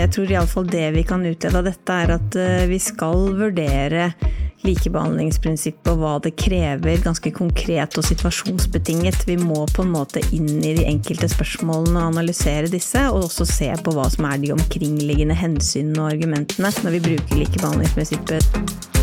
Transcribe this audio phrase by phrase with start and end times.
[0.00, 4.10] Jeg tror iallfall det vi kan utlede av dette, er at eh, vi skal vurdere
[4.64, 9.24] likebehandlingsprinsippet og hva det krever, ganske konkret og situasjonsbetinget.
[9.28, 13.48] Vi må på en måte inn i de enkelte spørsmålene og analysere disse, og også
[13.48, 18.99] se på hva som er de omkringliggende hensynene og argumentene når vi bruker likebehandlingsprinsippet.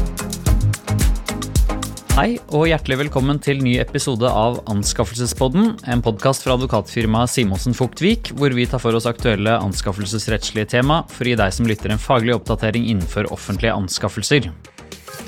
[2.17, 8.31] Hei og hjertelig velkommen til ny episode av Anskaffelsespodden, en podkast fra advokatfirmaet Simonsen Fugtvik,
[8.39, 12.01] hvor vi tar for oss aktuelle anskaffelsesrettslige tema for å gi deg som lytter en
[12.01, 14.49] faglig oppdatering innenfor offentlige anskaffelser.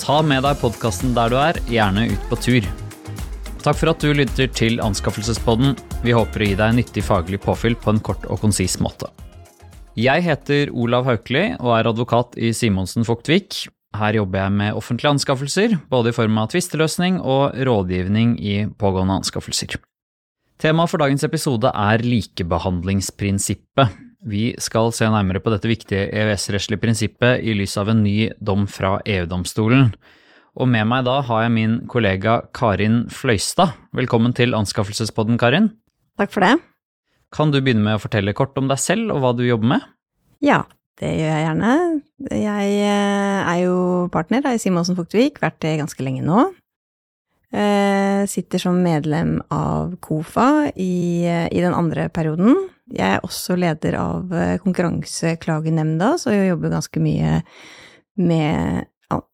[0.02, 2.74] Ta med deg podkasten der du er, gjerne ut på tur.
[3.62, 5.78] Takk for at du lytter til Anskaffelsespodden.
[6.02, 9.14] Vi håper å gi deg nyttig faglig påfyll på en kort og konsis måte.
[9.94, 13.68] Jeg heter Olav Haukeli og er advokat i Simonsen Fugtvik.
[13.98, 19.18] Her jobber jeg med offentlige anskaffelser, både i form av tvisteløsning og rådgivning i pågående
[19.22, 19.80] anskaffelser.
[20.60, 23.98] Temaet for dagens episode er likebehandlingsprinsippet.
[24.30, 28.68] Vi skal se nærmere på dette viktige EØS-rettslige prinsippet i lys av en ny dom
[28.68, 29.94] fra EU-domstolen.
[30.60, 33.78] Og med meg da har jeg min kollega Karin Fløystad.
[33.96, 35.72] Velkommen til Anskaffelsespodden, Karin.
[36.20, 36.58] Takk for det.
[37.32, 39.88] Kan du begynne med å fortelle kort om deg selv og hva du jobber med?
[40.44, 40.66] Ja,
[41.00, 41.74] det gjør jeg gjerne.
[42.36, 43.76] Jeg eh, er jo
[44.12, 46.50] partner i Simonsen Fuktvik, vært det ganske lenge nå.
[47.56, 52.68] Eh, sitter som medlem av KOFA i, eh, i, den andre perioden.
[52.92, 54.34] Jeg er også leder av
[54.64, 57.36] Konkurranseklagenemnda, så jeg jobber ganske mye
[58.20, 58.90] med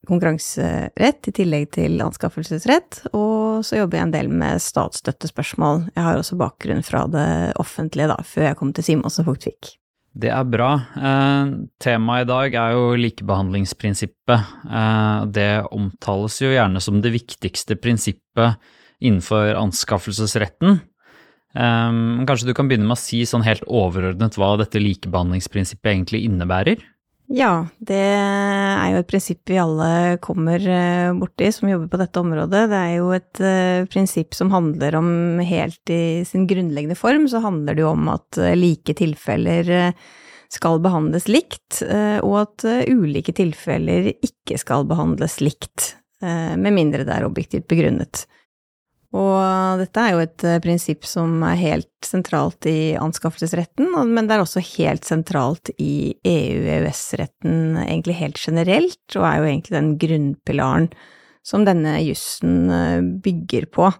[0.07, 5.89] konkurranserett i tillegg til anskaffelsesrett, og så jobber jeg en del med statsstøttespørsmål.
[5.95, 9.73] Jeg har også bakgrunn fra det offentlige, da, før jeg kom til Simonsen Fugtvik.
[10.15, 10.69] Det er bra.
[10.95, 11.49] Eh,
[11.83, 14.51] temaet i dag er jo likebehandlingsprinsippet.
[14.63, 18.55] Eh, det omtales jo gjerne som det viktigste prinsippet
[19.03, 20.79] innenfor anskaffelsesretten.
[21.55, 21.99] Eh,
[22.29, 26.79] kanskje du kan begynne med å si sånn helt overordnet hva dette likebehandlingsprinsippet egentlig innebærer?
[27.25, 32.21] Ja, det er jo et prinsipp vi alle kommer eh, borti som jobber på dette
[32.21, 32.67] området.
[32.69, 35.09] Det er jo et uh, prinsipp som handler om
[35.41, 39.73] helt i sin grunnleggende form, så handler det jo om at uh, like tilfeller
[40.53, 41.81] skal behandles likt,
[42.23, 45.87] og at ulike tilfeller ikke skal behandles likt,
[46.21, 48.21] med mindre det er objektivt begrunnet.
[49.13, 54.35] Og dette er jo et eh, prinsipp som er helt sentralt i anskaffelsesretten, men det
[54.35, 60.89] er også helt sentralt i EU-EØS-retten egentlig helt generelt, og er jo egentlig den grunnpilaren
[61.45, 63.91] som denne jussen eh, bygger på.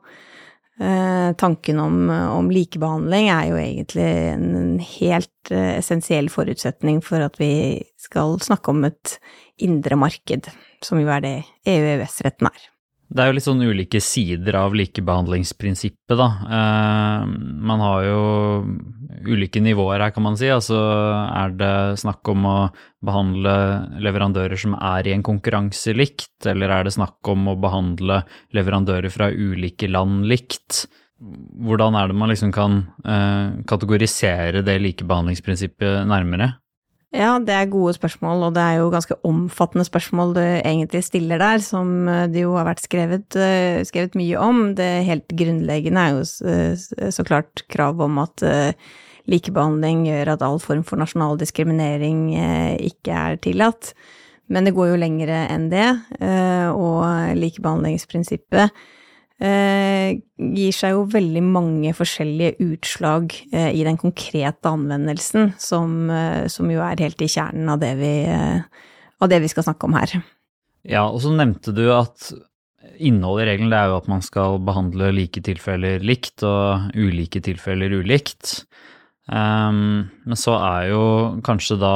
[0.82, 7.54] Eh, tanken om, om, likebehandling er jo egentlig en helt essensiell forutsetning for at vi
[8.02, 9.16] skal snakke om et
[9.64, 10.52] indre marked,
[10.84, 11.36] som jo er det
[11.72, 12.72] EU-EØS-retten er.
[13.06, 16.26] Det er jo litt sånn ulike sider av likebehandlingsprinsippet, da.
[16.58, 17.26] Eh,
[17.70, 18.22] man har jo
[19.30, 20.50] ulike nivåer her, kan man si.
[20.52, 20.80] Altså
[21.30, 22.58] er det snakk om å
[23.06, 23.56] behandle
[24.02, 28.24] leverandører som er i en konkurranse likt, eller er det snakk om å behandle
[28.58, 30.88] leverandører fra ulike land likt?
[31.16, 36.56] Hvordan er det man liksom kan eh, kategorisere det likebehandlingsprinsippet nærmere?
[37.14, 41.40] Ja, det er gode spørsmål, og det er jo ganske omfattende spørsmål du egentlig stiller
[41.40, 44.62] der, som eh, det jo har vært skrevet, eh, skrevet mye om.
[44.76, 48.44] Det helt grunnleggende er jo eh, så klart krav om at
[49.26, 52.28] likebehandling gjør at all form for nasjonal diskriminering
[52.86, 53.94] ikke er tillatt.
[54.54, 55.88] Men det går jo lengre enn det,
[56.70, 58.84] og likebehandlingsprinsippet eh,
[59.36, 66.72] gir seg jo veldig mange forskjellige utslag eh, i den konkrete anvendelsen, som, eh, som,
[66.72, 68.88] jo er helt i kjernen av det, vi, eh,
[69.20, 70.18] av det vi skal snakke om her.
[70.88, 72.32] Ja, og så nevnte du at
[73.02, 77.98] innholdet i regelen er jo at man skal behandle like tilfeller likt og ulike tilfeller
[77.98, 78.62] ulikt.
[79.26, 81.06] Um, men så er jo
[81.44, 81.96] kanskje da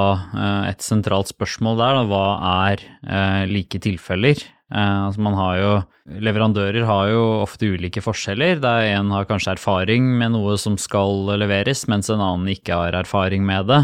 [0.66, 2.24] et sentralt spørsmål der, da, hva
[2.66, 4.42] er uh, like tilfeller?
[4.70, 5.72] Uh, altså man har jo
[6.10, 11.30] Leverandører har jo ofte ulike forskjeller, der en har kanskje erfaring med noe som skal
[11.38, 13.84] leveres, mens en annen ikke har erfaring med det.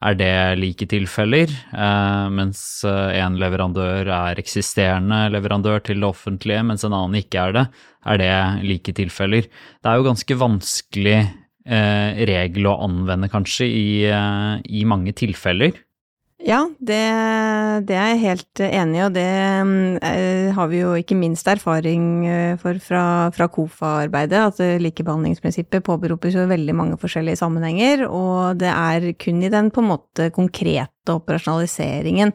[0.00, 0.32] Er det
[0.62, 1.52] like tilfeller?
[2.32, 7.66] mens en leverandør er eksisterende leverandør til det offentlige, mens en annen ikke er det.
[8.06, 8.32] Er det
[8.64, 9.44] like tilfeller?
[9.44, 15.76] Det er jo ganske vanskelig eh, regel å anvende, kanskje, i, eh, i mange tilfeller.
[16.48, 16.98] Ja, det,
[17.84, 19.24] det, er jeg helt enig i, og det
[20.08, 23.02] eh, har vi jo ikke minst erfaring eh, for fra,
[23.36, 29.52] fra KOFA-arbeidet, at likebehandlingsprinsippet påberopes jo veldig mange forskjellige sammenhenger, og det er kun i
[29.52, 32.32] den på en måte konkrete operasjonaliseringen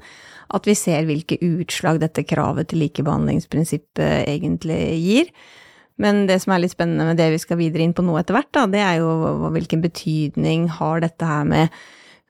[0.54, 5.34] at vi ser hvilke utslag dette kravet til likebehandlingsprinsippet egentlig gir.
[5.98, 8.38] Men det som er litt spennende med det vi skal videre inn på nå etter
[8.38, 11.84] hvert, da, det er jo hvilken betydning har dette her med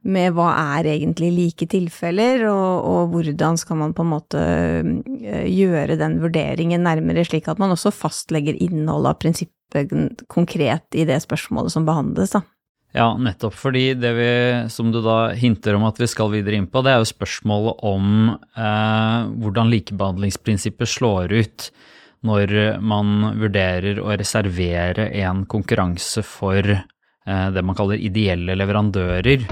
[0.03, 5.45] med hva er egentlig like tilfeller, og, og, hvordan skal man på en måte eh,
[5.47, 11.21] gjøre den vurderingen nærmere, slik at man også fastlegger innholdet av prinsippet konkret i det
[11.23, 12.44] spørsmålet som behandles, da.
[12.94, 13.55] Ja, nettopp.
[13.57, 14.33] Fordi det vi,
[14.69, 17.81] som du da hinter om at vi skal videre inn på, det er jo spørsmålet
[17.89, 21.71] om eh, hvordan likebehandlingsprinsippet slår ut
[22.23, 29.47] når man vurderer å reservere en konkurranse for eh, det man kaller ideelle leverandører.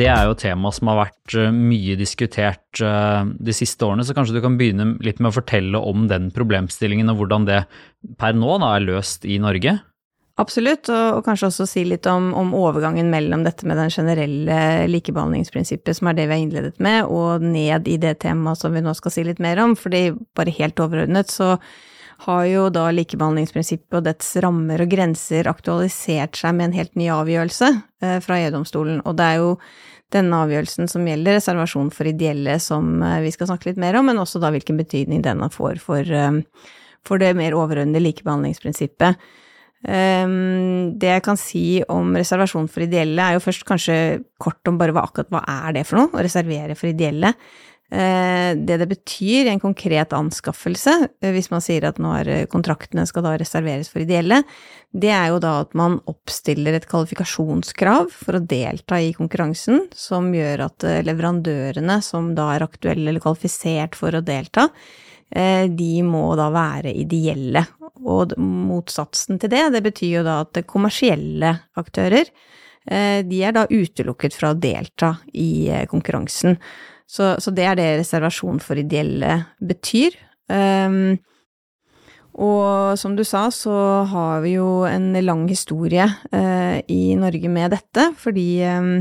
[0.00, 4.16] Det er jo tema som har vært eh, mye diskutert eh, de siste årene, så
[4.16, 7.60] kanskje du kan begynne litt med å fortelle om den problemstillingen og hvordan det
[8.20, 9.76] per nå da er løst i Norge?
[10.40, 14.88] Absolutt, og, og, kanskje også si litt om, om, overgangen mellom dette med den generelle
[14.88, 18.80] likebehandlingsprinsippet, som er det vi har innledet med, og ned i det temaet som vi
[18.84, 19.76] nå skal si litt mer om.
[19.76, 20.06] fordi
[20.38, 21.58] bare helt overordnet så
[22.24, 27.08] har jo da likebehandlingsprinsippet og dets rammer og grenser aktualisert seg med en helt ny
[27.14, 27.70] avgjørelse
[28.04, 29.54] eh, fra EU-domstolen, og det er jo
[30.10, 34.10] denne avgjørelsen som gjelder reservasjon for ideelle, som eh, vi skal snakke litt mer om,
[34.10, 36.66] men også da hvilken betydning denne får for, eh,
[37.06, 39.30] for det mer overordnede likebehandlingsprinsippet.
[39.80, 43.94] Um, det jeg kan si om reservasjon for ideelle, er jo først kanskje
[44.36, 47.32] kort om bare hva akkurat hva er det for noe, å reservere for ideelle.
[47.90, 52.30] Uh, det det betyr i en konkret anskaffelse, uh, hvis man sier at nå er
[52.30, 54.44] eh, kontraktene skal da reserveres for ideelle,
[54.94, 60.30] det er jo da at man oppstiller et kvalifikasjonskrav for å delta i konkurransen, som
[60.34, 64.66] gjør at leverandørene som da er aktuelle eller kvalifisert for å delta,
[65.30, 67.62] de må da være ideelle,
[68.06, 72.30] og motsatsen til det, det betyr jo da at kommersielle aktører,
[72.86, 76.56] eh, de er da utelukket fra å delta i eh, konkurransen.
[77.10, 80.14] Så, så det er det reservasjon for ideelle betyr.
[80.46, 81.18] Um,
[82.38, 83.74] og som du sa, så
[84.06, 88.92] har vi jo en lang historie uh, i Norge med dette, fordi um,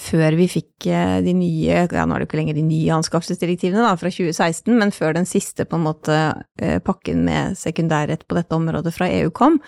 [0.00, 3.82] før vi fikk eh, de nye, ja nå er det ikke lenger de nye anskaffelsesdirektivene
[3.84, 6.16] da, fra 2016, men før den siste på en måte
[6.58, 9.60] eh, pakken med sekundærrett på dette området fra EU kom,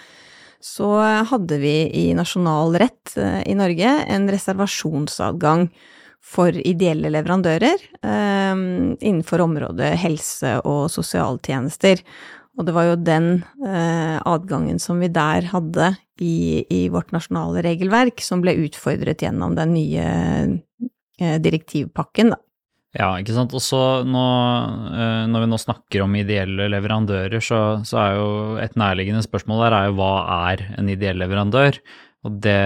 [0.63, 0.89] så
[1.31, 3.13] hadde vi i nasjonal rett
[3.47, 5.69] i Norge en reservasjonsadgang
[6.27, 12.03] for ideelle leverandører innenfor området helse og sosialtjenester.
[12.57, 13.29] Og det var jo den
[13.67, 15.93] eh, adgangen som vi der hadde
[16.25, 20.07] i, i, vårt nasjonale regelverk, som ble utfordret gjennom den nye
[21.21, 22.41] eh, direktivpakken, da.
[22.97, 23.53] Ja, ikke sant.
[23.53, 28.31] Og så eh, når vi nå snakker om ideelle leverandører, så, så, er jo
[28.63, 30.13] et nærliggende spørsmål der er jo hva
[30.49, 31.83] er en ideell leverandør?
[32.25, 32.59] Og det,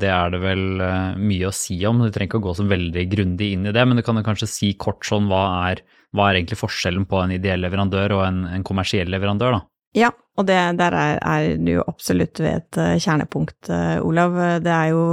[0.00, 1.98] det, er det vel eh, mye å si om.
[2.00, 4.24] Du trenger ikke å gå så veldig grundig inn i det, men du kan jo
[4.26, 5.82] kanskje si kort sånn hva er
[6.16, 9.60] hva er egentlig forskjellen på en ideell leverandør og en, en kommersiell leverandør, da?
[9.96, 10.08] Ja,
[10.38, 14.36] og det, der er, er, du absolutt ved et uh, kjernepunkt, uh, Olav.
[14.64, 15.04] Det er jo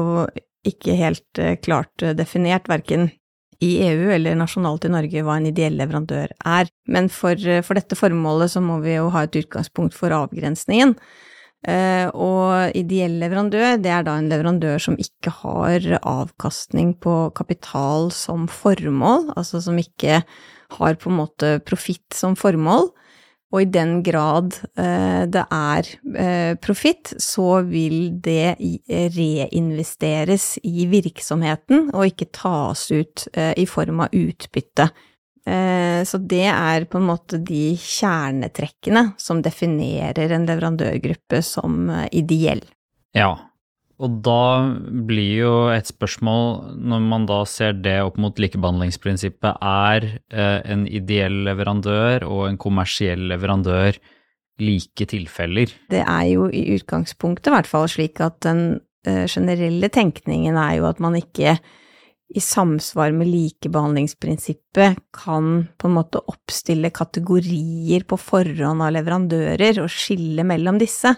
[0.67, 3.09] ikke helt klart definert, verken
[3.63, 6.71] i EU eller nasjonalt i Norge, hva en ideell leverandør er.
[6.91, 10.95] Men for, for dette formålet så må vi jo ha et utgangspunkt for avgrensningen.
[12.17, 12.34] Og
[12.73, 19.31] ideell leverandør, det er da en leverandør som ikke har avkastning på kapital som formål,
[19.35, 20.21] altså som ikke
[20.75, 22.89] har på en måte profitt som formål.
[23.53, 25.89] Og i den grad eh, det er
[26.19, 28.57] eh, profitt, så vil det
[29.15, 34.89] reinvesteres i virksomheten og ikke tas ut eh, i form av utbytte.
[35.45, 42.07] Eh, så det er på en måte de kjernetrekkene som definerer en leverandørgruppe som eh,
[42.17, 42.63] ideell.
[43.15, 43.35] Ja,
[44.01, 44.65] og da
[45.07, 50.89] blir jo et spørsmål, når man da ser det opp mot likebehandlingsprinsippet, er eh, en
[50.89, 54.01] ideell leverandør og en kommersiell leverandør
[54.65, 55.77] like tilfeller?
[55.93, 60.87] Det er jo i utgangspunktet i hvert fall slik at den generelle tenkningen er jo
[60.89, 61.59] at man ikke
[62.29, 69.91] i samsvar med likebehandlingsprinsippet kan på en måte oppstille kategorier på forhånd av leverandører og
[69.93, 71.13] skille mellom disse.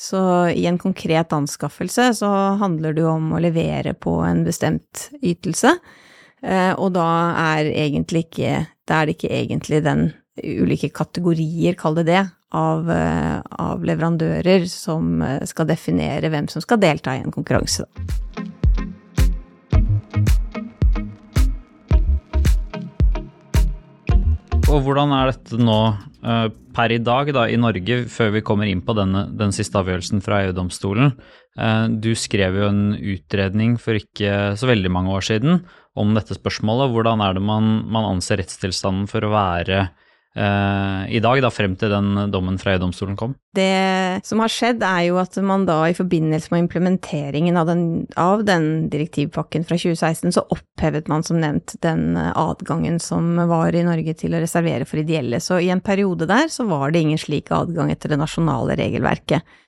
[0.00, 0.20] Så
[0.56, 2.30] i en konkret anskaffelse så
[2.60, 5.74] handler det jo om å levere på en bestemt ytelse,
[6.42, 7.08] eh, og da
[7.54, 10.00] er egentlig ikke Da er det ikke egentlig den
[10.42, 16.64] ulike kategorier, kall det det, av, eh, av leverandører som eh, skal definere hvem som
[16.64, 17.86] skal delta i en konkurranse.
[24.70, 26.46] Og hvordan er dette nå uh,
[26.76, 30.22] per i dag da, i Norge, før vi kommer inn på denne, den siste avgjørelsen
[30.22, 31.16] fra EU-domstolen?
[31.58, 35.64] Uh, du skrev jo en utredning for ikke så veldig mange år siden
[35.98, 36.92] om dette spørsmålet.
[36.94, 39.90] Hvordan er det man, man anser rettstilstanden for å være eh,
[40.30, 43.32] i dag, da frem til den dommen fra EU-domstolen kom?
[43.56, 47.82] Det som har skjedd, er jo at man da i forbindelse med implementeringen av den,
[48.14, 53.74] av den direktivpakken fra 2016, så opphevet man som nevnt den eh, adgangen som var
[53.74, 55.42] i Norge til å reservere for ideelle.
[55.42, 59.58] Så i en periode der så var det ingen slik adgang etter det nasjonale regelverket.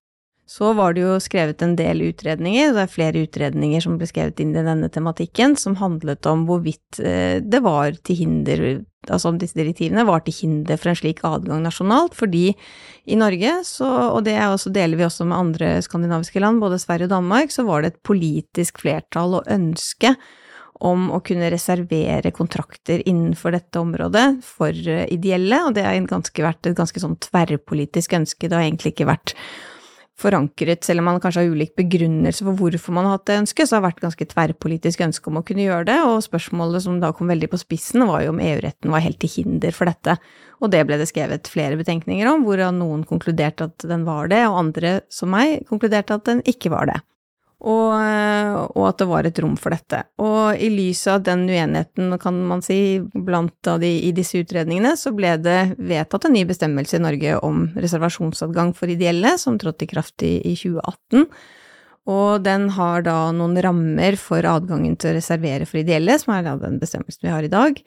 [0.48, 4.40] Så var det jo skrevet en del utredninger, det er flere utredninger som ble skrevet
[4.42, 8.64] inn i denne tematikken, som handlet om hvorvidt eh, det var til hinder,
[9.06, 12.50] altså om disse direktivene var til hinder for en slik adgang nasjonalt, fordi
[13.06, 17.08] i Norge, så, og det også, deler vi også med andre skandinaviske land, både Sverige
[17.08, 20.16] og Danmark, så var det et politisk flertall og ønske
[20.82, 26.66] om å kunne reservere kontrakter innenfor dette området for eh, ideelle, og det har vært
[26.66, 29.38] et ganske sånn tverrpolitisk ønske, det har egentlig ikke vært
[30.20, 33.68] forankret, selv om man kanskje har ulik begrunnelse for hvorfor man har hatt det ønsket,
[33.68, 36.98] så har det vært ganske tverrpolitisk ønske om å kunne gjøre det, og spørsmålet som
[37.02, 40.18] da kom veldig på spissen, var jo om EU-retten var helt til hinder for dette.
[40.62, 44.44] Og det ble det skrevet flere betenkninger om, hvorav noen konkluderte at den var det,
[44.50, 47.00] og andre, som meg, konkluderte at den ikke var det
[47.62, 50.00] og, eh, og, at det var et rom for dette.
[50.22, 55.14] Og i lys av den uenigheten, kan man si, blant de i disse utredningene, så
[55.14, 59.92] ble det vedtatt en ny bestemmelse i Norge om reservasjonsadgang for ideelle, som trådte i
[59.94, 61.28] kraft i, i 2018.
[62.10, 66.50] Og den har da noen rammer for adgangen til å reservere for ideelle, som er
[66.58, 67.78] den bestemmelsen vi har i dag.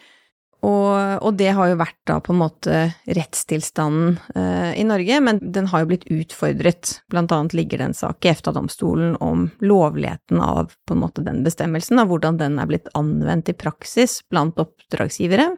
[0.66, 5.42] Og, og, det har jo vært da på en måte rettstilstanden eh, i Norge, men
[5.54, 6.96] den har jo blitt utfordret.
[7.12, 11.44] Blant annet ligger det en sak i EFTA-domstolen om lovligheten av på en måte den
[11.46, 15.52] bestemmelsen, av hvordan den er blitt anvendt i praksis blant oppdragsgivere,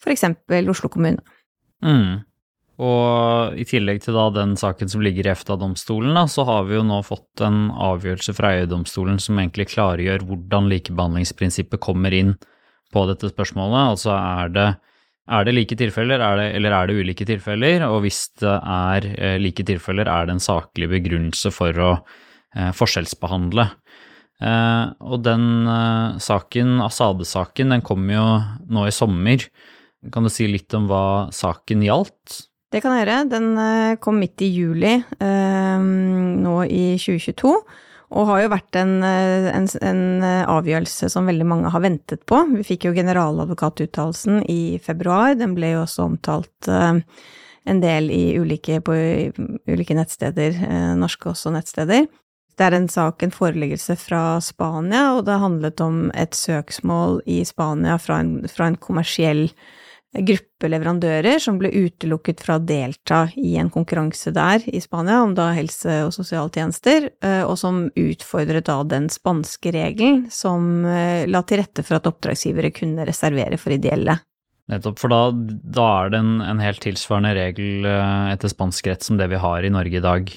[0.00, 0.24] f.eks.
[0.70, 1.20] Oslo kommune.
[1.84, 2.24] Mm.
[2.78, 6.86] Og i tillegg til da den saken som ligger i EFTA-domstolen, så har vi jo
[6.86, 12.38] nå fått en avgjørelse fra EU-domstolen som egentlig klargjør hvordan likebehandlingsprinsippet kommer inn
[12.92, 13.94] på dette spørsmålet.
[13.94, 14.68] Altså er det,
[15.28, 17.84] er det like tilfeller, er det, eller er det ulike tilfeller?
[17.90, 22.72] Og hvis det er eh, like tilfeller, er det en saklig begrunnelse for å eh,
[22.76, 23.68] forskjellsbehandle?
[24.38, 28.26] Eh, og den eh, saken, Asade-saken, den kom jo
[28.70, 29.42] nå i sommer.
[30.14, 32.44] Kan du si litt om hva saken gjaldt?
[32.70, 33.18] Det kan jeg gjøre.
[33.32, 37.54] Den eh, kom midt i juli nå i 2022.
[38.08, 42.24] Og har jo vært en, eh, en, en, eh, avgjørelse som veldig mange har ventet
[42.28, 42.40] på.
[42.56, 46.96] Vi fikk jo generaladvokatuttalelsen i februar, den ble jo også omtalt uh,
[47.68, 48.08] en del
[48.40, 48.96] ulike, på
[49.68, 50.56] ulike nettsteder,
[50.96, 52.06] norske også nettsteder.
[52.58, 57.42] Det er en sak, en foreleggelse fra Spania, og det handlet om et søksmål i
[57.46, 59.50] Spania fra en, fra en kommersiell
[60.26, 65.34] gruppe leverandører som ble utelukket fra å delta i en konkurranse der i Spania om
[65.36, 71.42] da helse- og sosialtjenester, eh, og som utfordret da den spanske regelen som eh, la
[71.46, 74.18] til rette for at oppdragsgivere kunne reservere for ideelle.
[74.68, 79.06] Nettopp, for da, da er det en, en, helt tilsvarende regel eh, etter spansk rett
[79.06, 80.34] som det vi har i Norge i dag?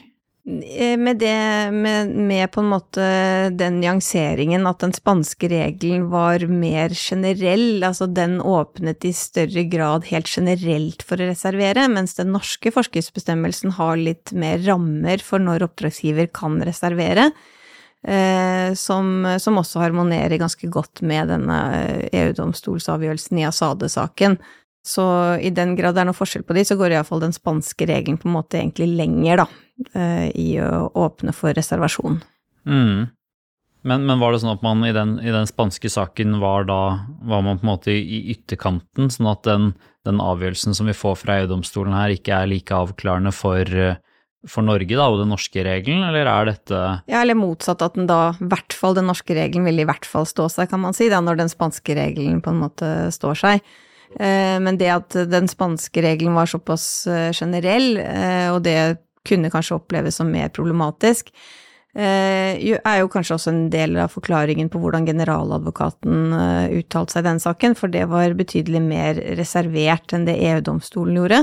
[0.47, 3.03] Eh, med det med, med, på en måte
[3.53, 10.07] den nyanseringen at den spanske regelen var mer generell, altså den åpnet i større grad
[10.09, 15.67] helt generelt for å reservere, mens den norske forskriftsbestemmelsen har litt mer rammer for når
[15.69, 17.29] oppdragsgiver kan reservere.
[18.01, 21.59] Eh, som, som, også harmonerer ganske godt med denne
[22.09, 24.39] EU-domstolsavgjørelsen i Asade-saken.
[24.81, 25.03] Så
[25.37, 28.17] i den grad det er noe forskjell på de, så går iallfall den spanske regelen
[28.17, 32.19] på en måte egentlig lenger, da, eh, i å åpne for reservasjon.
[32.69, 33.09] Mm.
[33.81, 36.81] Men, men, var det sånn at man i den, i den, spanske saken var da
[37.25, 39.71] var man på en måte i ytterkanten, sånn at den,
[40.05, 43.65] den avgjørelsen som vi får fra EU-domstolen her, ikke er like avklarende for,
[44.45, 48.09] for Norge da, og den norske regelen, eller er dette Ja, eller motsatt, at den
[48.09, 50.97] da, i hvert fall den norske regelen vil i hvert fall stå seg, kan man
[50.97, 53.65] si, da, når den spanske regelen på en måte står seg.
[54.19, 58.77] Eh, men det at den spanske regelen var såpass eh, generell, eh, og det
[59.27, 61.33] kunne kanskje oppleves som mer problematisk,
[61.91, 66.31] er jo kanskje også en del av forklaringen på hvordan generaladvokaten
[66.77, 71.41] uttalte seg i den saken, for det var betydelig mer reservert enn det EU-domstolen gjorde.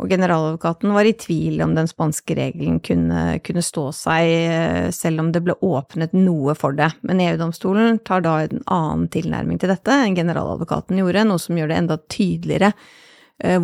[0.00, 5.20] Og generaladvokaten var i tvil om den spanske regelen kunne, kunne, stå seg, eh, selv
[5.20, 6.88] om det ble åpnet noe for det.
[7.04, 11.72] Men EU-domstolen tar da en annen tilnærming til dette enn generaladvokaten gjorde, noe som gjør
[11.72, 12.88] det enda tydeligere eh,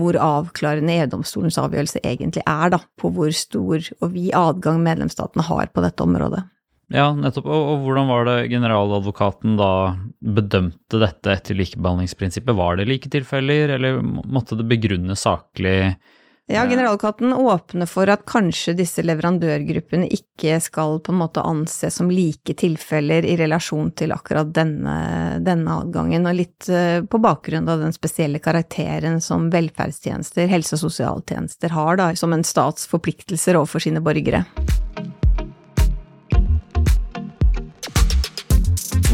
[0.01, 5.73] hvor avklarende EU-domstolens avgjørelse egentlig er, da, på hvor stor og vid adgang medlemsstatene har
[5.75, 6.45] på dette området.
[6.95, 7.49] Ja, nettopp.
[7.51, 9.71] Og, og, hvordan var det generaladvokaten da
[10.23, 12.55] bedømte dette etter likebehandlingsprinsippet?
[12.55, 15.97] Var det like tilfeller, eller måtte det begrunne saklig
[16.49, 22.13] Ja, Generalkatten åpner for at kanskje disse leverandørgruppene ikke skal på en måte anses som
[22.13, 24.95] like tilfeller i relasjon til akkurat denne,
[25.43, 30.87] denne adgangen, og litt eh, på bakgrunn av den spesielle karakteren som velferdstjenester, helse- og
[30.87, 34.47] sosialtjenester har da, som en stats forpliktelser overfor sine borgere.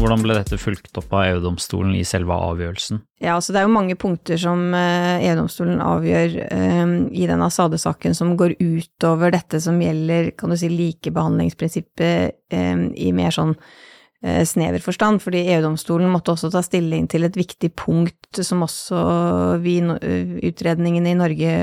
[0.03, 2.99] Hvordan ble dette fulgt opp av EU-domstolen i selve avgjørelsen?
[3.23, 8.17] Ja, altså Det er jo mange punkter som eh, EU-domstolen avgjør um, i den Asade-saken
[8.17, 13.55] som går utover dette som gjelder kan du si, likebehandlingsprinsippet um, i mer sånn
[14.23, 19.01] snever forstand, fordi EU-domstolen måtte også ta stilling til et viktig punkt som også
[19.59, 19.81] vi,
[20.47, 21.57] utredningene i Norge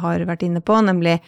[0.00, 1.18] har vært inne på, nemlig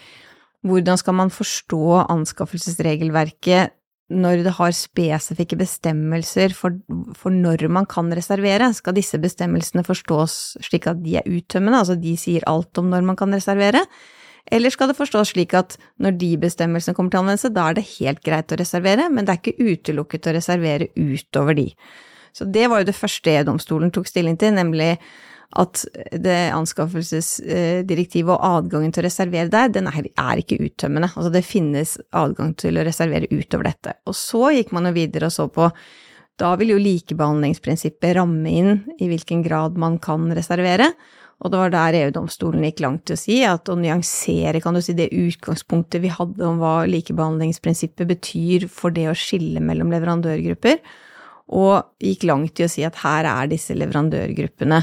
[0.64, 3.76] hvordan skal man forstå anskaffelsesregelverket
[4.14, 6.76] når det har spesifikke bestemmelser for,
[7.18, 11.98] for, når man kan reservere, skal disse bestemmelsene forstås slik at de er uttømmende, altså
[12.00, 13.84] de sier alt om når man kan reservere,
[14.52, 17.86] eller skal det forstås slik at når de bestemmelsene kommer til anvendelse, da er det
[17.94, 21.70] helt greit å reservere, men det er ikke utelukket å reservere utover de.
[22.34, 24.96] Så det var jo det første EU-domstolen tok stilling til, nemlig
[25.54, 31.12] at det anskaffelsesdirektivet og adgangen til å reservere der, den er, ikke uttømmende.
[31.14, 33.94] Altså det finnes adgang til å reservere utover dette.
[34.10, 35.70] Og så gikk man jo videre og så på
[36.42, 40.88] da vil jo likebehandlingsprinsippet ramme inn i hvilken grad man kan reservere.
[41.44, 44.82] Og det var der EU-domstolen gikk langt til å si at å nyansere kan du
[44.82, 50.80] si, det utgangspunktet vi hadde om hva likebehandlingsprinsippet betyr for det å skille mellom leverandørgrupper,
[51.52, 54.80] og gikk langt i å si at her er disse leverandørgruppene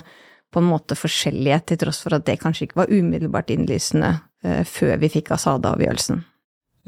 [0.51, 4.61] på en måte forskjellige, til tross for at det kanskje ikke var umiddelbart innlysende uh,
[4.67, 6.25] før vi fikk Asada-avgjørelsen.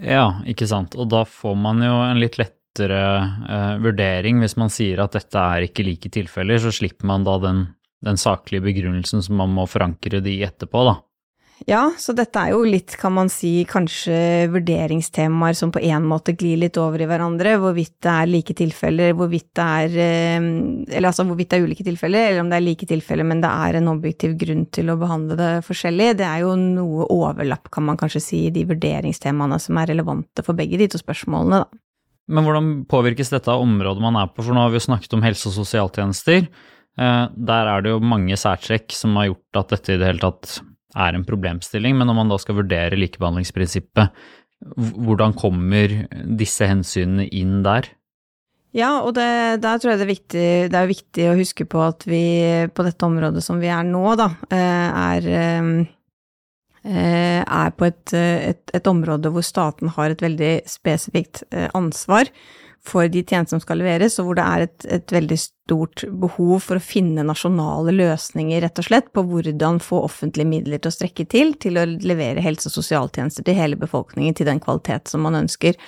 [0.04, 0.98] Ja, ikke sant.
[1.00, 5.40] Og da får man jo en litt lettere uh, vurdering hvis man sier at dette
[5.40, 7.66] er ikke like tilfeller, så slipper man da den,
[8.06, 10.98] den saklige begrunnelsen som man må forankre det i etterpå, da.
[11.70, 16.34] Ja, så dette er jo litt, kan man si, kanskje vurderingstemaer som på en måte
[16.36, 17.54] glir litt over i hverandre.
[17.62, 20.48] Hvorvidt det er like tilfeller, hvorvidt det er eh,
[20.98, 23.52] Eller altså hvorvidt det er ulike tilfeller, eller om det er like tilfeller, men det
[23.54, 26.10] er en objektiv grunn til å behandle det forskjellig.
[26.20, 30.44] Det er jo noe overlapp, kan man kanskje si, i de vurderingstemaene som er relevante
[30.44, 31.82] for begge de to spørsmålene, da.
[32.34, 35.16] Men hvordan påvirkes dette av området man er på, for nå har vi jo snakket
[35.16, 36.46] om helse- og sosialtjenester.
[37.00, 40.24] Eh, der er det jo mange særtrekk som har gjort at dette i det hele
[40.24, 40.60] tatt
[40.96, 44.24] er en problemstilling, men når man da skal vurdere likebehandlingsprinsippet,
[44.74, 45.92] hvordan kommer
[46.40, 47.90] disse hensynene inn der?
[48.74, 51.82] Ja, og det, der tror jeg det er, viktig, det er viktig å huske på
[51.86, 52.24] at vi
[52.74, 55.28] på dette området som vi er nå, da, eh, er,
[56.82, 62.32] eh, er på et, et, et område hvor staten har et veldig spesifikt eh, ansvar
[62.84, 66.58] for de tjenestene som skal leveres, og hvor det er et, et, veldig stort behov
[66.66, 70.98] for å finne nasjonale løsninger, rett og slett, på hvordan få offentlige midler til å
[70.98, 75.24] strekke til, til å levere helse- og sosialtjenester til hele befolkningen til den kvalitet som
[75.24, 75.80] man ønsker.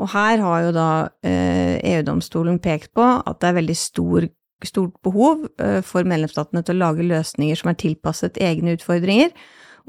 [0.00, 0.90] Og her har jo da
[1.26, 4.30] eh, EU-domstolen pekt på at det er veldig stor,
[4.64, 9.34] stort behov eh, for medlemsstatene til å lage løsninger som er tilpasset egne utfordringer,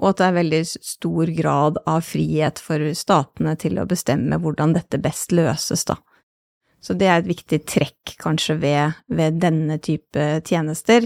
[0.02, 4.74] og at det er veldig stor grad av frihet for statene til å bestemme hvordan
[4.74, 6.02] dette best løses, da.
[6.82, 11.06] Så det er et viktig trekk kanskje ved, ved denne type tjenester,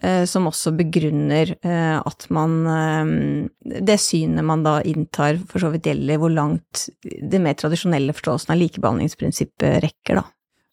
[0.00, 5.72] eh, som også begrunner eh, at man eh, Det synet man da inntar, for så
[5.74, 10.26] vidt gjelder hvor langt det mer tradisjonelle forståelsen av likebehandlingsprinsippet rekker, da.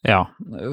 [0.06, 0.22] Ja,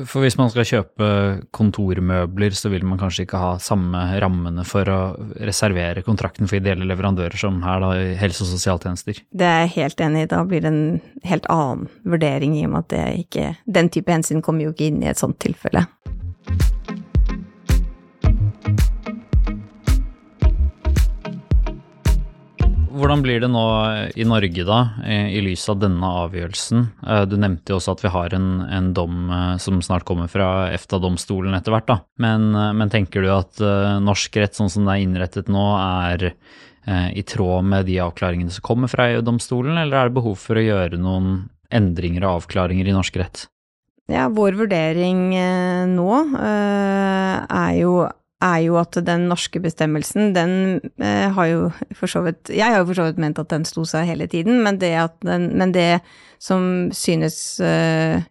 [0.07, 1.07] for hvis man skal kjøpe
[1.55, 4.99] kontormøbler, så vil man kanskje ikke ha samme rammene for å
[5.35, 9.19] reservere kontrakten for ideelle leverandører som her da i helse- og sosialtjenester.
[9.35, 10.29] Det er jeg helt enig i.
[10.31, 14.11] Da blir det en helt annen vurdering i og med at det ikke Den type
[14.11, 15.83] hensyn kommer jo ikke inn i et sånt tilfelle.
[22.97, 23.63] Hvordan blir det nå
[24.17, 26.86] i Norge, da, i lys av denne avgjørelsen?
[27.05, 30.29] Eh, du nevnte jo også at vi har en, en dom eh, som snart kommer
[30.31, 31.99] fra EFTA-domstolen etter hvert, da.
[32.23, 33.62] Men, eh, men, tenker du at
[34.01, 36.31] norsk rett sånn som det er innrettet nå, er
[36.88, 40.63] i tråd med de avklaringene som kommer fra EU-domstolen, eller er det behov for å
[40.63, 43.41] gjøre noen endringer og avklaringer i norsk rett?
[44.07, 45.33] Ja, vår vurdering
[45.91, 47.97] nå er jo
[48.43, 50.52] er jo at den norske bestemmelsen, den
[51.02, 51.62] eh, har jo
[51.97, 54.28] for så vidt Jeg har jo for så vidt ment at den sto seg hele
[54.30, 54.93] tiden, men det,
[55.26, 56.02] den, men det
[56.38, 58.21] som synes eh,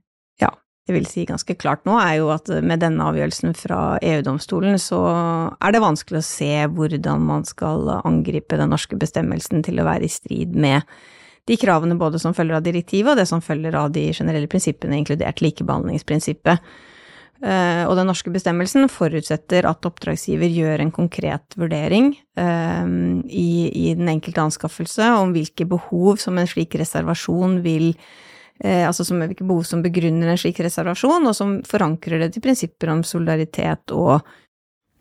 [0.42, 0.52] Ja,
[0.86, 5.02] jeg vil si ganske klart nå, er jo at med denne avgjørelsen fra EU-domstolen, så
[5.58, 10.06] er det vanskelig å se hvordan man skal angripe den norske bestemmelsen til å være
[10.06, 10.86] i strid med
[11.46, 14.98] de kravene både som følger av direktivet, og det som følger av de generelle prinsippene,
[14.98, 16.62] inkludert likebehandlingsprinsippet.
[17.44, 22.86] Eh, og den norske bestemmelsen forutsetter at oppdragsgiver gjør en konkret vurdering eh,
[23.28, 27.90] i, i, den enkelte anskaffelse om hvilke behov som en slik reservasjon vil
[28.64, 32.46] eh, Altså som, hvilke behov som begrunner en slik reservasjon, og som forankrer det til
[32.46, 34.24] prinsipper om solidaritet og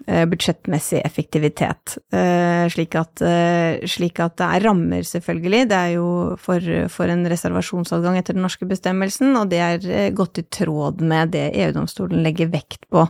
[0.06, 1.98] budsjettmessig effektivitet.
[2.14, 5.70] Eh, slik at, eh, slik at, det er rammer, selvfølgelig.
[5.72, 6.62] Det er jo for,
[6.94, 11.48] for, en reservasjonsadgang etter den norske bestemmelsen, og det er godt i tråd med det
[11.56, 13.08] EU-domstolen legger vekt på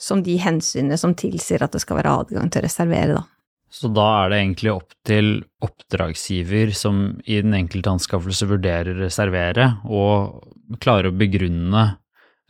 [0.00, 3.26] som de hensynene som tilsier at det skal være adgang til å reservere, da.
[3.70, 5.28] Så da er det egentlig opp til
[5.62, 11.84] oppdragsgiver som i den enkelte anskaffelse vurderer å reservere, og klarer å begrunne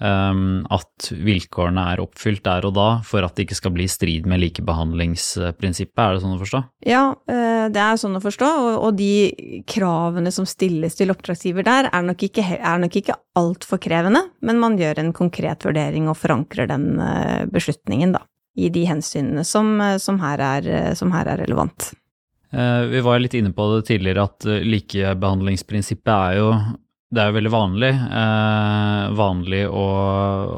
[0.00, 4.40] at vilkårene er oppfylt der og da for at det ikke skal bli strid med
[4.40, 6.62] likebehandlingsprinsippet, er det sånn å forstå?
[6.88, 8.48] Ja, eh, det er sånn å forstå,
[8.80, 13.82] og de kravene som stilles til oppdragsgiver der, er nok ikke, er nok ikke altfor
[13.82, 18.24] krevende, men man gjør en konkret vurdering og forankrer den eh, beslutningen, da,
[18.56, 21.92] i de hensynene som, eh, som, her, er, som her er relevant.
[22.50, 26.48] Vi var litt inne på det tidligere at likebehandlingsprinsippet er jo
[27.10, 29.86] det er jo veldig vanlig, eh, vanlig å,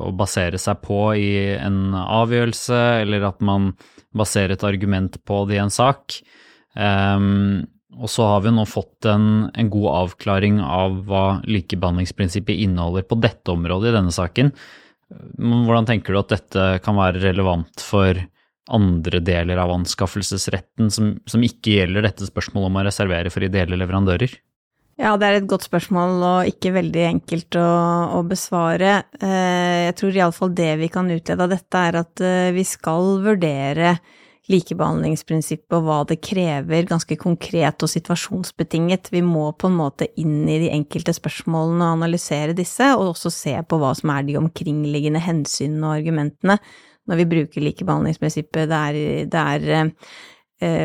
[0.09, 3.71] å, basere seg på i en avgjørelse, eller at man
[4.12, 6.19] baserer et argument på det i en sak.
[6.77, 7.29] Eh,
[7.93, 13.21] og så har vi nå fått en, en, god avklaring av hva likebehandlingsprinsippet inneholder på
[13.21, 14.53] dette området i denne saken.
[15.41, 18.17] Hvordan tenker du at dette kan være relevant for
[18.73, 23.77] andre deler av anskaffelsesretten som, som ikke gjelder dette spørsmålet om å reservere for ideelle
[23.81, 24.37] leverandører?
[25.03, 27.69] Ja, det er et godt spørsmål og ikke veldig enkelt å,
[28.15, 29.01] å besvare.
[29.19, 33.17] Eh, jeg tror iallfall det vi kan utlede av dette, er at eh, vi skal
[33.25, 33.97] vurdere
[34.53, 39.11] likebehandlingsprinsippet og hva det krever, ganske konkret og situasjonsbetinget.
[39.11, 43.35] Vi må på en måte inn i de enkelte spørsmålene og analysere disse, og også
[43.35, 46.61] se på hva som er de omkringliggende hensynene og argumentene
[47.11, 48.71] når vi bruker likebehandlingsprinsippet.
[48.71, 49.88] Det er, det er Eh,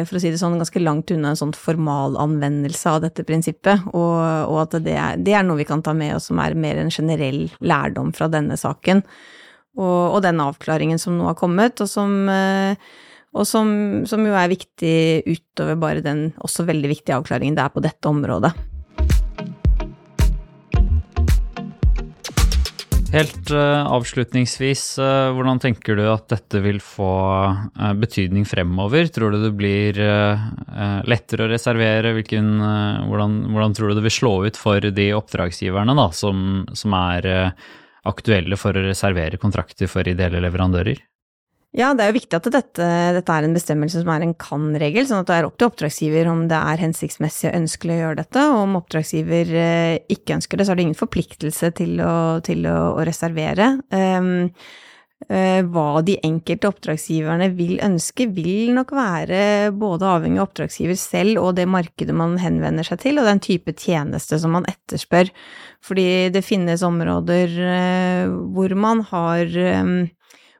[0.07, 4.19] for å si det sånn, ganske langt unna en sånn formalanvendelse av dette prinsippet, og,
[4.49, 6.81] og at det er, det er, noe vi kan ta med oss som er mer
[6.81, 9.03] en generell lærdom fra denne saken.
[9.77, 12.79] Og, og den avklaringen som nå har kommet, og som, eh,
[13.37, 13.69] og som,
[14.09, 18.09] som jo er viktig utover bare den også veldig viktige avklaringen det er på dette
[18.09, 18.55] området.
[23.17, 27.09] Helt uh, avslutningsvis, uh, hvordan tenker du at dette vil få
[27.49, 29.09] uh, betydning fremover?
[29.09, 29.97] Tror du det blir
[31.07, 32.13] lettere å reservere?
[32.13, 32.53] Hvilken,
[33.09, 37.29] hvordan, hvordan, tror du det vil slå ut for de oppdragsgiverne da, som, som er
[38.07, 41.01] aktuelle for å reservere kontrakter for ideelle leverandører?
[41.75, 42.85] Ja, det er jo viktig at dette,
[43.17, 46.29] dette, er en bestemmelse som er en kan-regel, sånn at det er opp til oppdragsgiver
[46.31, 48.45] om det er hensiktsmessig og ønskelig å gjøre dette.
[48.53, 52.15] Og om oppdragsgiver eh, ikke ønsker det, så er det ingen forpliktelse til å,
[52.47, 53.73] til å, å reservere.
[53.91, 54.47] Um,
[55.17, 59.39] hva de enkelte oppdragsgiverne vil ønske, vil nok være
[59.73, 63.73] både avhengig av oppdragsgiver selv og det markedet man henvender seg til, og den type
[63.73, 65.33] tjeneste som man etterspør.
[65.81, 69.97] Fordi det finnes områder uh, hvor man har um,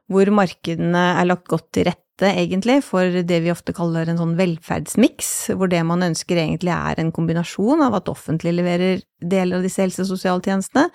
[0.08, 4.34] hvor markedene er lagt godt til rette, egentlig, for det vi ofte kaller en sånn
[4.38, 9.66] velferdsmiks, hvor det man ønsker egentlig er en kombinasjon av at offentlig leverer deler av
[9.66, 10.88] disse helse- og sosialtjenestene,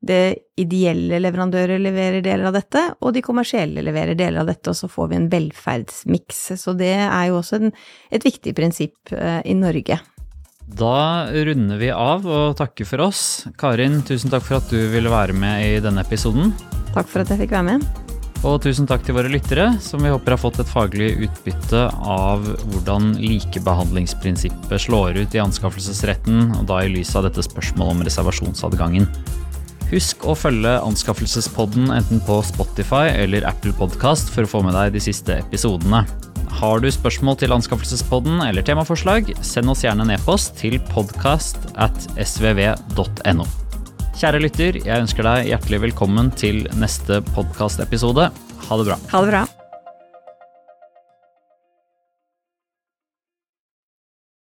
[0.00, 0.20] det
[0.56, 4.88] ideelle leverandører leverer deler av dette, og de kommersielle leverer deler av dette, og så
[4.88, 6.40] får vi en velferdsmiks.
[6.60, 7.74] Så det er jo også en,
[8.08, 10.00] et viktig prinsipp eh, i Norge.
[10.70, 13.24] Da runder vi av og takker for oss.
[13.60, 16.54] Karin, tusen takk for at du ville være med i denne episoden.
[16.94, 18.09] Takk for at jeg fikk være med.
[18.40, 22.46] Og tusen takk til våre lyttere, som vi håper har fått et faglig utbytte av
[22.72, 29.10] hvordan likebehandlingsprinsippet slår ut i anskaffelsesretten, og da i lys av dette spørsmålet om reservasjonsadgangen.
[29.90, 34.94] Husk å følge Anskaffelsespodden enten på Spotify eller Apple Podkast for å få med deg
[34.94, 36.04] de siste episodene.
[36.60, 42.06] Har du spørsmål til Anskaffelsespodden eller temaforslag, send oss gjerne en e-post til podkast at
[42.22, 43.48] svv.no.
[44.20, 48.26] Kjære lytter, jeg ønsker deg hjertelig velkommen til neste podkastepisode.
[48.66, 49.00] Ha det bra.
[49.14, 49.42] Ha det bra.